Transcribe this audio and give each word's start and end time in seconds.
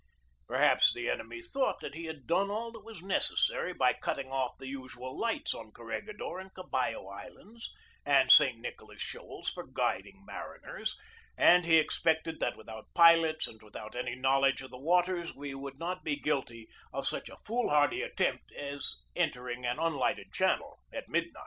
Perhaps 0.47 0.93
the 0.95 1.07
enemy 1.07 1.43
thought 1.43 1.79
that 1.81 1.93
he 1.93 2.05
had 2.05 2.25
done 2.25 2.49
all 2.49 2.71
that 2.71 2.83
was 2.83 3.03
necessary 3.03 3.71
by 3.71 3.93
cutting 3.93 4.31
off 4.31 4.57
the 4.57 4.65
usual 4.67 5.15
lights 5.15 5.53
on 5.53 5.71
Corregidor 5.71 6.39
and 6.39 6.51
Caballo 6.55 7.05
Islands 7.05 7.69
and 8.03 8.31
San 8.31 8.61
Nicolas 8.61 8.99
Shoals 8.99 9.51
for 9.51 9.67
guiding 9.67 10.25
mariners, 10.25 10.95
and 11.37 11.65
he 11.67 11.77
expected 11.77 12.39
that 12.39 12.57
without 12.57 12.91
pilots 12.95 13.45
and 13.47 13.61
without 13.61 13.95
any 13.95 14.15
knowledge 14.15 14.63
of 14.63 14.71
the 14.71 14.79
waters 14.79 15.35
we 15.35 15.53
would 15.53 15.77
not 15.77 16.03
be 16.03 16.15
guilty 16.15 16.67
of 16.91 17.07
such 17.07 17.29
a 17.29 17.37
foolhardy 17.37 18.01
at 18.01 18.17
tempt 18.17 18.51
as 18.53 18.95
entering 19.15 19.67
an 19.67 19.77
unlighted 19.77 20.33
channel 20.33 20.79
at 20.91 21.09
midnight. 21.09 21.39